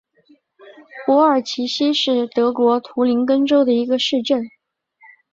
[1.05, 4.43] 珀尔齐希是德国图林根州的一个市镇。